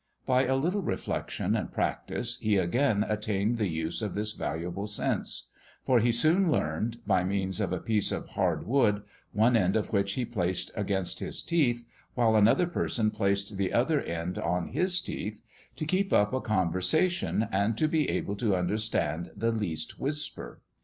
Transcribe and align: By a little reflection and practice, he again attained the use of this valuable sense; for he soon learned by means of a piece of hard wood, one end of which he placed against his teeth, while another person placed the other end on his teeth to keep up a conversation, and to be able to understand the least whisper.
By 0.25 0.45
a 0.47 0.55
little 0.55 0.81
reflection 0.81 1.55
and 1.55 1.71
practice, 1.71 2.39
he 2.39 2.57
again 2.57 3.05
attained 3.07 3.59
the 3.59 3.67
use 3.67 4.01
of 4.01 4.15
this 4.15 4.31
valuable 4.31 4.87
sense; 4.87 5.51
for 5.85 5.99
he 5.99 6.11
soon 6.11 6.49
learned 6.51 7.05
by 7.05 7.23
means 7.23 7.59
of 7.61 7.71
a 7.71 7.79
piece 7.79 8.11
of 8.11 8.29
hard 8.29 8.65
wood, 8.65 9.03
one 9.31 9.55
end 9.55 9.75
of 9.75 9.93
which 9.93 10.13
he 10.13 10.25
placed 10.25 10.71
against 10.75 11.19
his 11.19 11.43
teeth, 11.43 11.85
while 12.15 12.35
another 12.35 12.65
person 12.65 13.11
placed 13.11 13.57
the 13.57 13.71
other 13.71 14.01
end 14.01 14.39
on 14.39 14.69
his 14.69 14.99
teeth 15.01 15.43
to 15.75 15.85
keep 15.85 16.11
up 16.11 16.33
a 16.33 16.41
conversation, 16.41 17.47
and 17.51 17.77
to 17.77 17.87
be 17.87 18.09
able 18.09 18.35
to 18.37 18.55
understand 18.55 19.29
the 19.37 19.51
least 19.51 19.99
whisper. 19.99 20.61